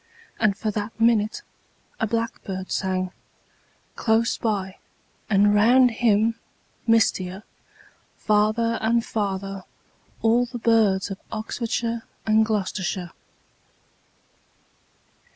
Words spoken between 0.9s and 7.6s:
minute a blackbird sang Close by, and round him, mistier,